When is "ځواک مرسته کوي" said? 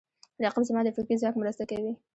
1.21-1.91